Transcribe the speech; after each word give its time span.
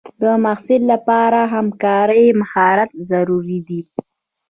د 0.21 0.23
محصل 0.43 0.81
لپاره 0.93 1.39
همکارۍ 1.55 2.25
مهارت 2.41 2.89
ضروري 3.09 3.59
دی. 3.67 3.81